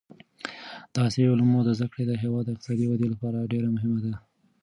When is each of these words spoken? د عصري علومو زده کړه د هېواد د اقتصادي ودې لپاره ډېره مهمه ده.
د 0.93 0.95
عصري 1.05 1.25
علومو 1.31 1.59
زده 1.77 1.87
کړه 1.91 2.03
د 2.07 2.11
هېواد 2.23 2.43
د 2.45 2.49
اقتصادي 2.53 2.85
ودې 2.87 3.07
لپاره 3.13 3.49
ډېره 3.51 3.67
مهمه 3.75 3.99
ده. 4.05 4.13